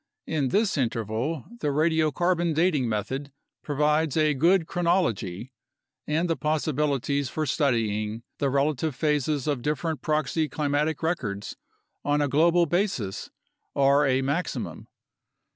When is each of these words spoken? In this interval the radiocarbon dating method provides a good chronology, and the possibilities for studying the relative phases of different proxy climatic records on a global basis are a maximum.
In 0.25 0.47
this 0.47 0.79
interval 0.79 1.45
the 1.59 1.67
radiocarbon 1.67 2.55
dating 2.55 2.89
method 2.89 3.31
provides 3.61 4.17
a 4.17 4.33
good 4.33 4.65
chronology, 4.65 5.53
and 6.07 6.27
the 6.27 6.35
possibilities 6.35 7.29
for 7.29 7.45
studying 7.45 8.23
the 8.39 8.49
relative 8.49 8.95
phases 8.95 9.45
of 9.45 9.61
different 9.61 10.01
proxy 10.01 10.49
climatic 10.49 11.03
records 11.03 11.55
on 12.03 12.19
a 12.19 12.27
global 12.27 12.65
basis 12.65 13.29
are 13.75 14.07
a 14.07 14.23
maximum. 14.23 14.87